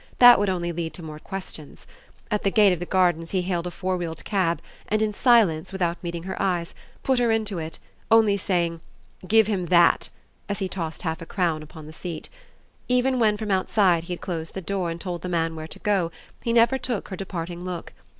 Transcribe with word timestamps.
That 0.17 0.39
would 0.39 0.49
only 0.49 0.71
lead 0.71 0.95
to 0.95 1.03
more 1.03 1.19
questions. 1.19 1.85
At 2.31 2.41
the 2.41 2.49
gate 2.49 2.73
of 2.73 2.79
the 2.79 2.87
Gardens 2.87 3.29
he 3.29 3.43
hailed 3.43 3.67
a 3.67 3.69
four 3.69 3.97
wheeled 3.97 4.25
cab 4.25 4.59
and, 4.87 4.99
in 4.99 5.13
silence, 5.13 5.71
without 5.71 6.03
meeting 6.03 6.23
her 6.23 6.41
eyes, 6.41 6.73
put 7.03 7.19
her 7.19 7.29
into 7.29 7.59
it, 7.59 7.77
only 8.09 8.35
saying 8.35 8.81
"Give 9.27 9.45
him 9.45 9.67
THAT" 9.67 10.09
as 10.49 10.57
he 10.57 10.67
tossed 10.67 11.03
half 11.03 11.21
a 11.21 11.27
crown 11.27 11.61
upon 11.61 11.85
the 11.85 11.93
seat. 11.93 12.29
Even 12.87 13.19
when 13.19 13.37
from 13.37 13.51
outside 13.51 14.05
he 14.05 14.13
had 14.13 14.21
closed 14.21 14.55
the 14.55 14.59
door 14.59 14.89
and 14.89 14.99
told 14.99 15.21
the 15.21 15.29
man 15.29 15.55
where 15.55 15.67
to 15.67 15.77
go 15.77 16.11
he 16.41 16.51
never 16.51 16.79
took 16.79 17.09
her 17.09 17.15
departing 17.15 17.63
look. 17.63 17.93